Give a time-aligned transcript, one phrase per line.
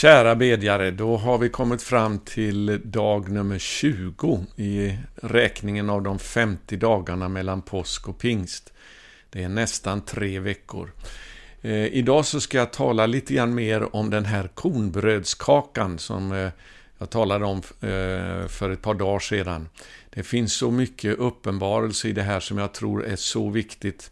[0.00, 6.18] Kära bedjare, då har vi kommit fram till dag nummer 20 i räkningen av de
[6.18, 8.72] 50 dagarna mellan påsk och pingst.
[9.30, 10.92] Det är nästan tre veckor.
[11.62, 16.50] Eh, idag så ska jag tala lite grann mer om den här kornbrödskakan som eh,
[16.98, 19.68] jag talade om eh, för ett par dagar sedan.
[20.10, 24.10] Det finns så mycket uppenbarelse i det här som jag tror är så viktigt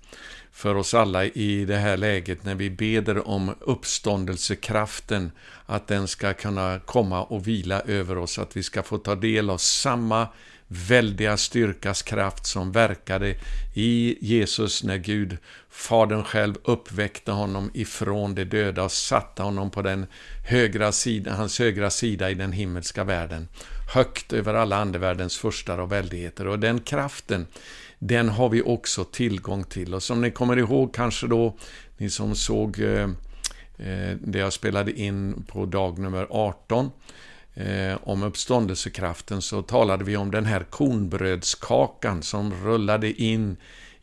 [0.57, 5.33] för oss alla i det här läget när vi beder om uppståndelsekraften,
[5.67, 9.51] att den ska kunna komma och vila över oss, att vi ska få ta del
[9.51, 10.29] av samma
[10.69, 13.35] väldiga styrkas kraft som verkade
[13.75, 15.39] i Jesus när Gud,
[15.71, 20.07] Fadern själv, uppväckte honom ifrån de döda och satte honom på den
[20.49, 23.49] högra sidan, hans högra sida i den himmelska världen,
[23.95, 26.47] högt över alla andevärldens furstar och väldigheter.
[26.47, 27.47] Och den kraften,
[27.99, 29.95] den har vi också tillgång till.
[29.95, 31.57] Och som ni kommer ihåg kanske då,
[31.97, 33.11] ni som såg eh,
[33.79, 36.91] eh det jag spelade in på dag nummer 18,
[37.55, 43.57] eh, om uppståndelsekraften, så talade vi om den här kornbrödskakan som rullade in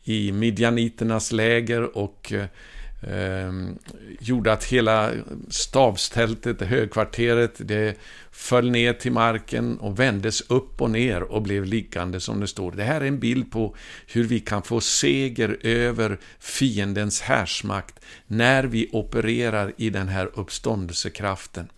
[0.04, 2.46] i midjaniternas läger och eh,
[3.08, 3.52] eh,
[4.20, 5.12] gjorde att hela
[5.48, 7.98] stabstältet, högkvarteret, det
[8.30, 12.72] föll ner till marken och vändes upp och ner och blev liggande som det står.
[12.72, 18.64] Det här är en bild på hur vi kan få seger över fiendens härsmakt när
[18.64, 21.68] vi opererar i den här uppståndelsekraften.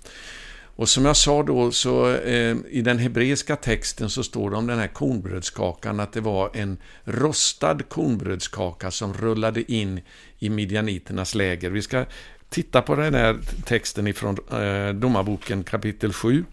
[0.76, 4.66] Och som jag sa då, så eh, i den hebreiska texten så står det om
[4.66, 10.00] den här kornbrödskakan att det var en rostad kornbrödskaka som rullade in
[10.38, 11.70] i midjaniternas läger.
[11.70, 12.04] Vi ska
[12.48, 16.44] titta på den här texten ifrån eh, Domarboken kapitel 7.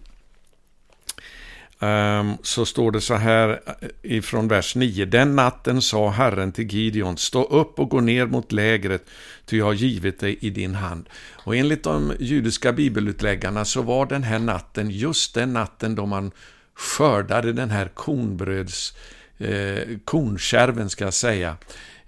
[1.84, 5.04] Ehm, så står det så här eh, ifrån vers 9.
[5.04, 9.04] Den natten sa Herren till Gideon, stå upp och gå ner mot lägret,
[9.46, 11.08] ty jag har givit dig i din hand.
[11.32, 16.30] Och enligt de judiska bibelutläggarna så var den här natten just den natten då man
[16.74, 18.94] skördade den här kornbröds,
[19.38, 21.56] eh, kornkärven ska jag säga,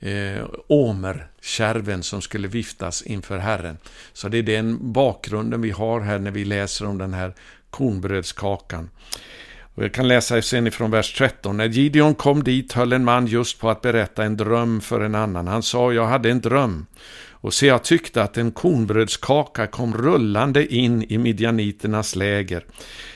[0.01, 3.79] eh, omerkärven som skulle viftas inför Herren.
[4.13, 7.35] Så det är den bakgrunden vi har här när vi läser om den här
[7.71, 8.91] kornbrödskakan.
[9.77, 11.57] Och jag kan läsa sen ifrån vers 13.
[11.57, 15.15] När Gideon kom dit höll en man just på att berätta en dröm för en
[15.15, 15.47] annan.
[15.47, 16.87] Han sa, jag hade en dröm.
[17.31, 22.65] Och se, jag tyckte att en kornbrödskaka kom rullande in i midjaniternas läger.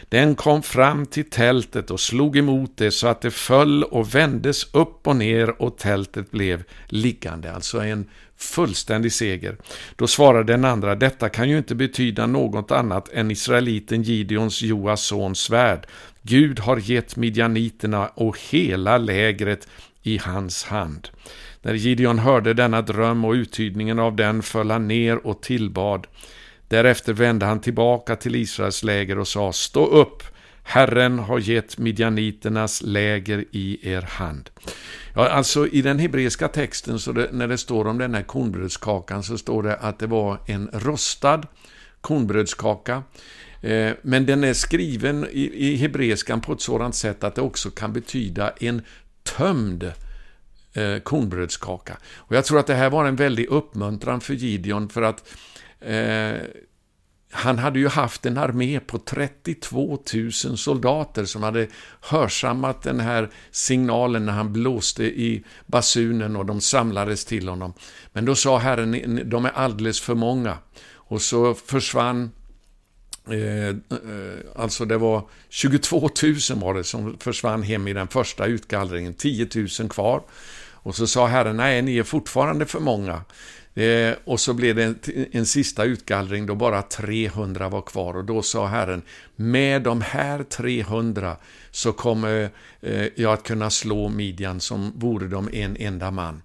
[0.09, 4.75] Den kom fram till tältet och slog emot det så att det föll och vändes
[4.75, 7.53] upp och ner och tältet blev liggande.
[7.53, 9.57] Alltså en fullständig seger.
[9.97, 15.03] Då svarade den andra, detta kan ju inte betyda något annat än israeliten Gideons Joas
[15.03, 15.87] sons svärd.
[16.23, 19.69] Gud har gett midjaniterna och hela lägret
[20.03, 21.09] i hans hand.
[21.63, 26.07] När Gideon hörde denna dröm och uttydningen av den föll han ner och tillbad.
[26.69, 30.23] Därefter vände han tillbaka till Israels läger och sa, stå upp,
[30.63, 34.51] Herren har gett midjaniternas läger i er hand.
[35.15, 39.23] Ja, alltså i den hebreiska texten, så det, när det står om den här kornbrödskakan,
[39.23, 41.47] så står det att det var en rostad
[42.01, 43.03] kornbrödskaka.
[43.61, 47.93] Eh, men den är skriven i, hebreiskan på ett sådant sätt att det också kan
[47.93, 48.83] betyda en
[49.23, 49.93] tömd
[50.73, 51.97] eh, kornbrödskaka.
[52.17, 55.35] Och jag tror att det här var en väldig uppmuntran för Gideon för att
[55.81, 56.43] eh,
[57.33, 61.69] han hade ju haft en armé på 32 000 soldater som hade
[62.01, 67.73] hörsammat den här signalen när han blåste i basunen och de samlades till honom.
[68.13, 70.59] Men då sa Herren, de är alldeles för många.
[70.95, 72.31] Och så försvann
[73.31, 73.75] Eh, eh,
[74.57, 76.11] alltså det var 22
[76.51, 79.49] 000 var det som försvann hem i den första utgallringen, 10
[79.81, 80.23] 000 kvar.
[80.83, 83.23] Och så sa Herren, nej, ni är fortfarande för många.
[83.75, 84.99] Eh, och så blev det en,
[85.33, 89.03] en sista utgallring då bara 300 var kvar och då sa Herren,
[89.37, 91.37] med de här 300
[91.71, 96.43] så kommer eh, jag att kunna slå midjan som vore de en enda man.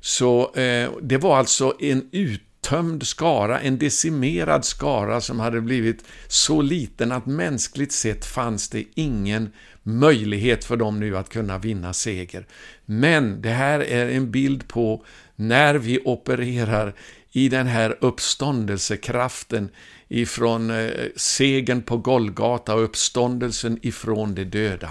[0.00, 6.04] Så eh, det var alltså en ut tömd skara, en decimerad skara som hade blivit
[6.26, 9.52] så liten att mänskligt sett fanns det ingen
[9.82, 12.46] möjlighet för dem nu att kunna vinna seger.
[12.84, 15.04] Men det här är en bild på
[15.36, 16.94] när vi opererar
[17.32, 19.68] i den här uppståndelsekraften
[20.08, 24.90] ifrån eh, segern på Golgata och uppståndelsen ifrån de döda.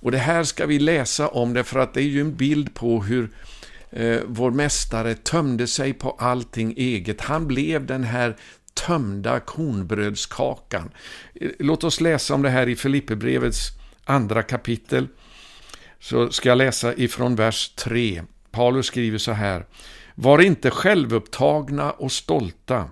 [0.00, 2.74] Och det här ska vi läsa om det för att det är ju en bild
[2.74, 3.30] på hur
[3.90, 7.20] eh, vår mästare tömde sig på allting eget.
[7.20, 8.36] Han blev den här
[8.74, 10.90] tömda kornbrödskakan.
[11.34, 13.68] Eh, låt oss läsa om det här i Filipperbrevets
[14.04, 15.08] andra kapitel.
[16.00, 18.22] Så ska jag läsa ifrån vers 3.
[18.50, 19.66] Paulus skriver så här.
[20.14, 22.90] Var inte självupptagna och stolta.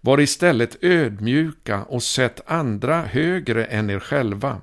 [0.00, 4.60] Var istället ödmjuka och sätt andra högre än er själva.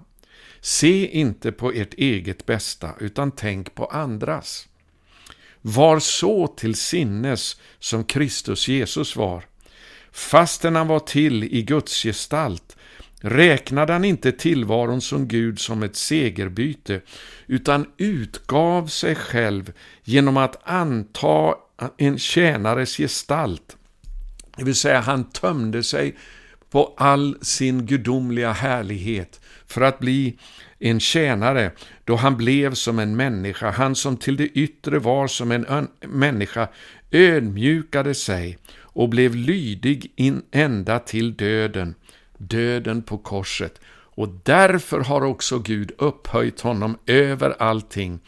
[0.61, 4.67] Se inte på ert eget bästa, utan tänk på andras.
[5.69, 9.43] Var så till sinnes som Kristus Jesus var.
[10.11, 12.77] Fastän han var till i Guds gestalt
[13.21, 17.01] räknade han inte tillvaron som Gud som ett segerbyte,
[17.47, 19.73] utan utgav sig själv
[20.03, 21.55] genom att anta
[21.97, 23.77] en tjänares gestalt.
[24.57, 26.17] Det vill säga, han tömde sig
[26.69, 30.37] på all sin gudomliga härlighet för att bli
[30.79, 31.71] en tjänare
[32.03, 36.67] då han blev som en människa, han som till det yttre var som en människa
[37.11, 41.95] ödmjukade sig och blev lydig in ända till döden,
[42.37, 43.81] döden på korset.
[43.89, 48.19] Och därför har också Gud upphöjt honom över allting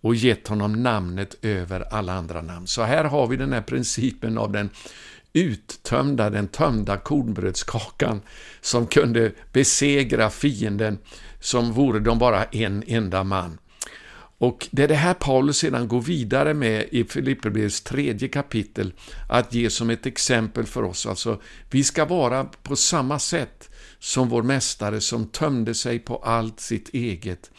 [0.00, 2.66] och gett honom namnet över alla andra namn.
[2.66, 4.70] Så här har vi den här principen av den
[5.32, 8.20] uttömda, den tömda kornbrödskakan
[8.60, 10.98] som kunde besegra fienden
[11.40, 13.58] som vore de bara en enda man.
[14.38, 18.92] Och det är det här Paulus sedan går vidare med i Filipperbrevets tredje kapitel,
[19.28, 21.06] att ge som ett exempel för oss.
[21.06, 21.40] Alltså,
[21.70, 26.88] vi ska vara på samma sätt som vår mästare som tömde sig på allt sitt
[26.88, 27.50] eget,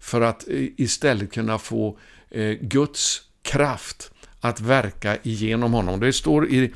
[0.00, 1.98] för att eh, istället kunna få
[2.30, 6.00] eh, Guds kraft att verka igenom honom.
[6.00, 6.72] Det står i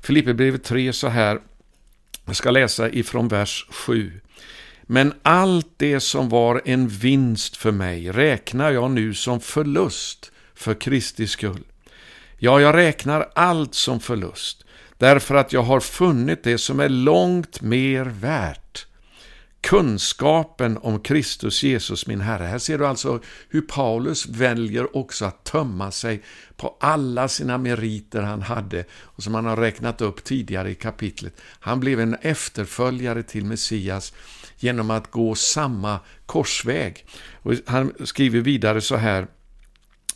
[0.00, 1.40] Filipperbrevet 3 så här,
[2.24, 4.20] jag ska läsa ifrån vers 7.
[4.86, 10.74] Men allt det som var en vinst för mig räknar jag nu som förlust för
[10.74, 11.64] Kristi skull.
[12.38, 14.64] Ja, jag räknar allt som förlust,
[14.98, 18.86] därför att jag har funnit det som är långt mer värt
[19.64, 22.44] kunskapen om Kristus Jesus min Herre.
[22.44, 26.22] Här ser du alltså hur Paulus väljer också att tömma sig
[26.56, 31.40] på alla sina meriter han hade och som han har räknat upp tidigare i kapitlet.
[31.60, 34.12] Han blev en efterföljare till Messias
[34.64, 37.06] genom att gå samma korsväg.
[37.42, 39.26] Och han skriver vidare så här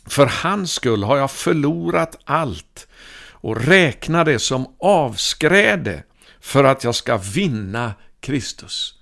[0.05, 2.87] För hans skull har jag förlorat allt
[3.41, 6.03] och räknar det som avskräde
[6.39, 8.95] för att jag ska vinna Kristus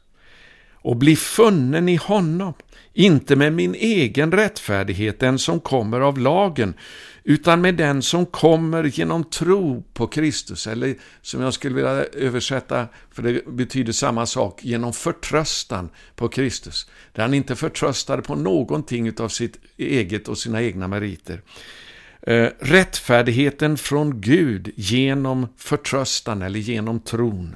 [0.71, 2.53] och bli funnen i honom,
[2.93, 6.73] inte med min egen rättfärdighet, den som kommer av lagen,
[7.29, 12.87] utan med den som kommer genom tro på Kristus, eller som jag skulle vilja översätta,
[13.11, 16.89] för det betyder samma sak, genom förtröstan på Kristus.
[17.13, 21.41] Där han inte förtröstade på någonting av sitt eget och sina egna meriter.
[22.21, 27.55] Eh, rättfärdigheten från Gud genom förtröstan eller genom tron.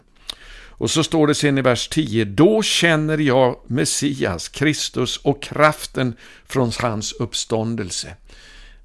[0.81, 6.15] Och så står det sen i vers 10, då känner jag Messias, Kristus och kraften
[6.45, 8.15] från hans uppståndelse.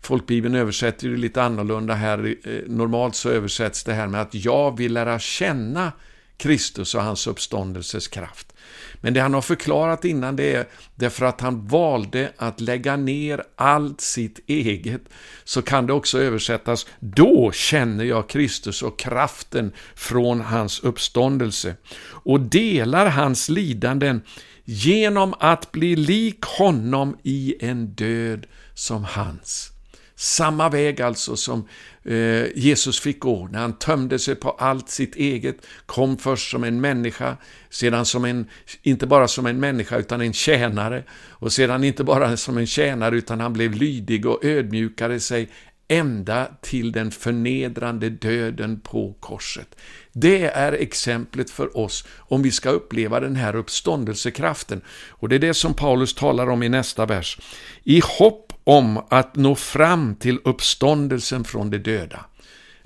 [0.06, 2.37] Folkbibeln översätter det lite annorlunda här.
[2.44, 5.93] Eh, normalt så översätts det här med att jag vill lära känna
[6.37, 8.53] Kristus och hans uppståndelses kraft.
[9.00, 13.43] Men det han har förklarat innan det är därför att han valde att lägga ner
[13.56, 15.03] allt sitt eget,
[15.44, 21.75] så kan det också översättas då känner jag Kristus och kraften från hans uppståndelse
[22.08, 24.23] och delar hans lidanden
[24.64, 29.75] genom att bli lik honom i en död som hans.
[30.19, 31.69] Samma väg alltså som
[32.05, 36.65] eh, Jesus fick gå när han tömde sig på allt sitt eget, kom först som
[36.65, 37.37] en människa,
[37.71, 38.47] sedan som en,
[38.83, 43.17] inte bara som en människa utan en tjänare, och sedan inte bara som en tjänare
[43.17, 45.49] utan han blev lydig och ödmjukade sig
[45.89, 49.77] ända till den förnedrande döden på korset.
[50.13, 54.81] Det är exemplet för oss om vi ska uppleva den här uppståndelsekraften.
[55.08, 57.39] Och det är det som Paulus talar om i nästa vers.
[57.85, 62.25] I hopp om att nå fram till uppståndelsen från de döda.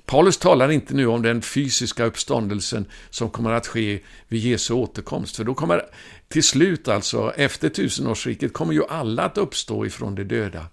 [0.05, 5.35] Paulus talar inte nu om den fysiska uppståndelsen som kommer att ske vid Jesu återkomst,
[5.35, 5.85] för då kommer
[6.27, 10.65] till slut, alltså efter tusenårsriket, kommer ju alla att uppstå ifrån de döda.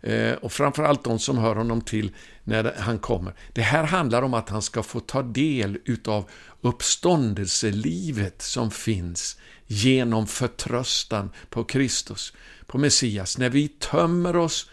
[0.00, 2.14] Eh, och framförallt de som hör honom till
[2.44, 3.34] när han kommer.
[3.52, 9.36] Det här handlar om att han ska få ta del utav uppståndelselivet som finns
[9.66, 12.32] genom förtröstan på Kristus,
[12.70, 13.38] på Messias.
[13.38, 14.70] När vi tömmer oss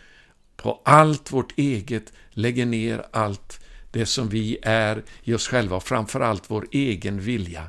[0.58, 3.60] på allt vårt eget, lägger ner allt
[3.92, 7.64] det som vi är i oss själva och framförallt vår egen vilja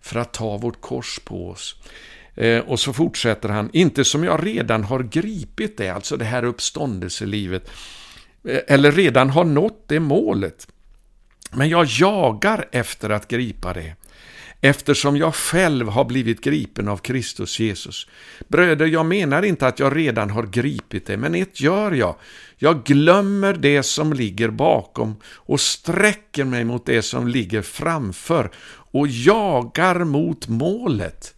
[0.00, 1.76] för att ta vårt kors på oss.
[2.34, 6.44] Eh, och så fortsätter han, inte som jag redan har gripit det, alltså det här
[6.44, 7.70] uppståndelselivet,
[8.44, 10.66] eh, eller redan har nått det målet.
[11.52, 13.96] Men jag jagar efter att gripa det
[14.64, 18.06] eftersom jag själv har blivit gripen av Kristus Jesus.
[18.48, 22.16] Bröder, jag menar inte att jag redan har gripit det, men ett gör jag.
[22.56, 29.08] Jag glömmer det som ligger bakom och sträcker mig mot det som ligger framför och
[29.08, 31.34] jagar mot målet.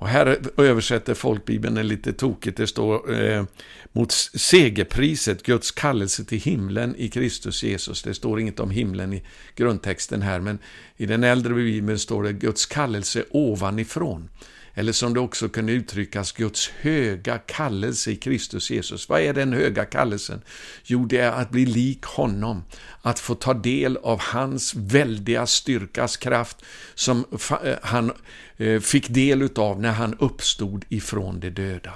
[0.00, 2.56] Och här översätter folkbibeln lite tokigt.
[2.56, 3.44] Det står eh,
[3.92, 8.02] mot segerpriset, Guds kallelse till himlen i Kristus Jesus.
[8.02, 9.22] Det står inget om himlen i
[9.56, 10.58] grundtexten här, men
[10.96, 14.28] i den äldre bibeln står det Guds kallelse ovanifrån.
[14.74, 19.08] Eller som det också kunde uttryckas, Guds höga kallelse i Kristus Jesus.
[19.08, 20.42] Vad är den höga kallelsen?
[20.84, 22.64] Jo, det är att bli lik honom,
[23.02, 26.56] att få ta del av hans väldiga styrkas kraft
[26.94, 27.24] som
[27.64, 28.12] eh, han
[28.56, 31.94] eh, fick del utav när han uppstod ifrån de döda.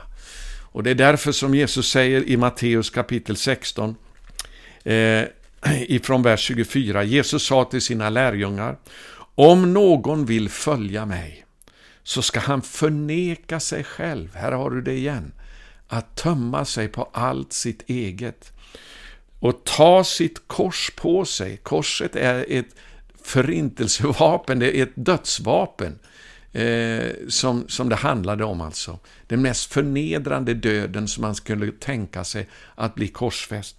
[0.74, 3.94] Och det är därför som Jesus säger i Matteus kapitel 16,
[4.84, 5.22] eh,
[5.88, 8.76] ifrån vers 24, Jesus sa till sina lärjungar,
[9.34, 11.43] om någon vill följa mig,
[12.04, 15.32] så ska han förneka sig själv, här har du det igen,
[15.88, 18.52] att tömma sig på allt sitt eget
[19.38, 21.56] och ta sitt kors på sig.
[21.56, 22.76] Korset är ett
[23.22, 25.98] förintelsevapen, det är ett dödsvapen
[26.52, 28.98] eh, som, som det handlade om alltså.
[29.26, 33.76] Den mest förnedrande döden som man skulle tänka sig att bli korsfäst.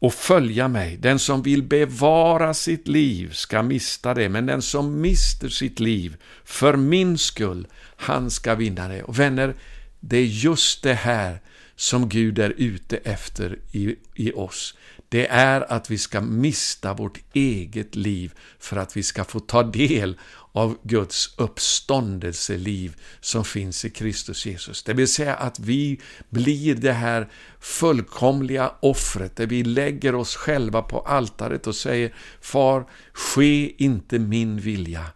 [0.00, 0.96] Och följa mig.
[0.96, 6.16] Den som vill bevara sitt liv ska mista det, men den som mister sitt liv
[6.44, 7.66] för min skull,
[7.96, 9.02] han ska vinna det.
[9.02, 9.54] Och vänner,
[10.00, 11.40] det är just det här
[11.80, 14.74] som Gud är ute efter i, i oss.
[15.08, 19.62] Det är att vi ska mista vårt eget liv för att vi ska få ta
[19.62, 20.18] del
[20.52, 24.82] av Guds uppståndelseliv som finns i Kristus Jesus.
[24.82, 27.28] Det vill säga att vi blir det här
[27.60, 34.60] fullkomliga offret, där vi lägger oss själva på altaret och säger Far, ske inte min
[34.60, 35.06] vilja,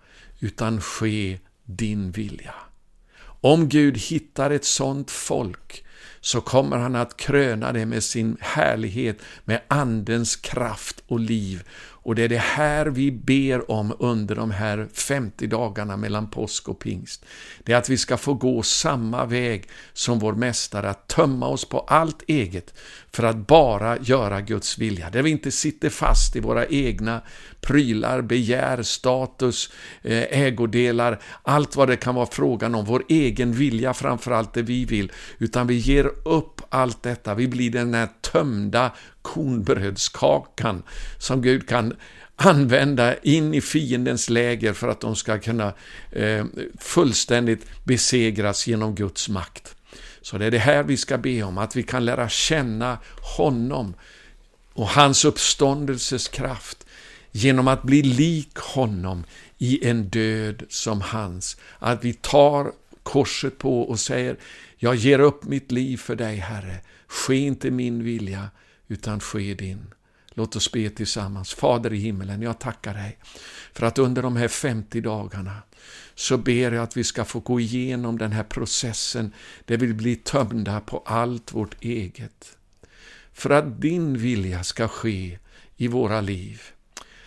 [0.40, 2.54] utan ske din vilja.
[3.24, 5.83] Om Gud hittar ett sådant folk
[6.24, 11.62] så kommer han att kröna det med sin härlighet, med Andens kraft och liv.
[12.04, 16.68] Och det är det här vi ber om under de här 50 dagarna mellan påsk
[16.68, 17.24] och pingst.
[17.62, 21.64] Det är att vi ska få gå samma väg som vår Mästare, att tömma oss
[21.64, 22.74] på allt eget
[23.12, 25.10] för att bara göra Guds vilja.
[25.10, 27.20] Där vi inte sitter fast i våra egna
[27.60, 33.94] prylar, begär, status, eh, ägodelar, allt vad det kan vara frågan om, vår egen vilja
[33.94, 38.92] framförallt det vi vill, utan vi ger upp allt detta, vi blir den här tömda
[39.22, 40.82] kornbrödskakan
[41.18, 41.93] som Gud kan
[42.36, 45.72] använda in i fiendens läger för att de ska kunna
[46.10, 46.44] eh,
[46.78, 49.76] fullständigt besegras genom Guds makt.
[50.22, 52.98] Så det är det här vi ska be om, att vi kan lära känna
[53.36, 53.94] honom
[54.72, 56.86] och hans uppståndelses kraft
[57.32, 59.24] genom att bli lik honom
[59.58, 61.56] i en död som hans.
[61.78, 62.72] Att vi tar
[63.02, 64.36] korset på och säger,
[64.76, 66.76] jag ger upp mitt liv för dig, Herre.
[67.06, 68.50] Ske inte min vilja,
[68.88, 69.86] utan ske din.
[70.34, 71.54] Låt oss be tillsammans.
[71.54, 73.18] Fader i himmelen, jag tackar dig
[73.72, 75.62] för att under de här 50 dagarna
[76.14, 79.32] så ber jag att vi ska få gå igenom den här processen
[79.64, 82.56] där vi blir tömda på allt vårt eget.
[83.32, 85.38] För att din vilja ska ske
[85.76, 86.62] i våra liv.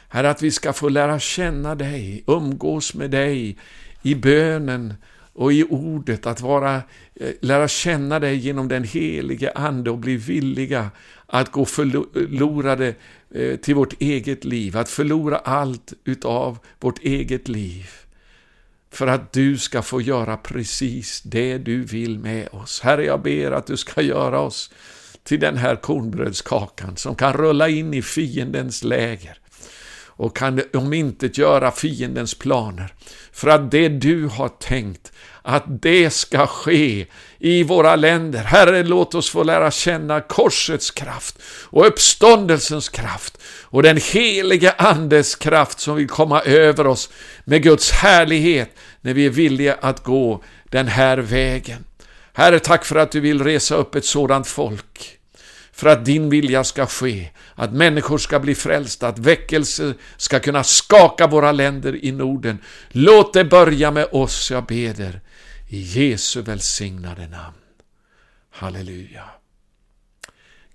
[0.10, 3.58] Herre, att vi ska få lära känna dig, umgås med dig
[4.02, 4.94] i bönen
[5.38, 6.76] och i ordet, att vara,
[7.16, 10.92] eh, lära känna dig genom den helige Ande och bli villiga
[11.26, 12.96] att gå förlorade
[13.36, 17.90] eh, till vårt eget liv, att förlora allt utav vårt eget liv.
[18.92, 22.82] För att du ska få göra precis det du vill med oss.
[22.82, 24.72] Herre, jag ber att du ska göra oss
[25.24, 29.38] till den här kornbrödskakan som kan rulla in i fiendens läger
[30.18, 32.94] och kan om inte göra fiendens planer.
[33.32, 37.06] För att det du har tänkt, att det ska ske
[37.40, 38.44] i våra länder.
[38.44, 45.36] Herre, låt oss få lära känna korsets kraft och uppståndelsens kraft och den helige Andes
[45.36, 47.10] kraft som vill komma över oss
[47.46, 48.70] med Guds härlighet
[49.02, 51.86] när vi är villiga att gå den här vägen.
[52.34, 55.17] Herre, tack för att du vill resa upp ett sådant folk
[55.78, 60.64] för att din vilja ska ske, att människor ska bli frälsta, att väckelse ska kunna
[60.64, 62.58] skaka våra länder i Norden.
[62.90, 65.22] Låt det börja med oss, jag beder,
[65.68, 67.58] i Jesu välsignade namn.
[68.52, 69.24] Halleluja.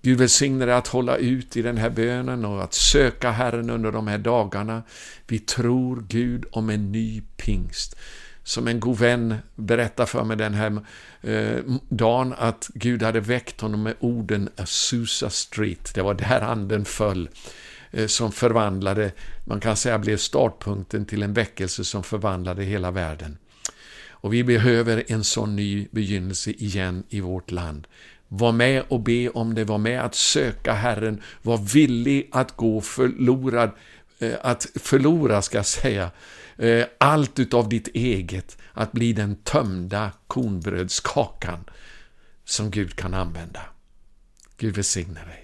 [0.01, 3.91] Gud välsigne dig att hålla ut i den här bönen och att söka Herren under
[3.91, 4.83] de här dagarna.
[5.27, 7.95] Vi tror Gud om en ny pingst
[8.43, 10.79] som en god vän berättade för mig den här
[11.21, 15.91] eh, dagen att Gud hade väckt honom med orden Azusa Street.
[15.95, 17.29] Det var där anden föll.
[17.91, 19.11] eh, som förvandlade,
[19.45, 23.37] man kan säga blev startpunkten till en väckelse som förvandlade hela världen.
[24.09, 27.87] Och vi behöver en sån ny begynnelse igen i vårt land.
[28.27, 32.81] Var med och be om det, var med att söka Herren, var villig att gå
[32.81, 33.71] förlorad,
[34.19, 36.11] eh, att förlora, ska jag säga,
[36.57, 41.63] eh, allt utav ditt eget, att bli den tömda kornbrödskakan
[42.45, 43.61] som Gud kan använda.
[44.57, 45.42] Gud välsigne dig.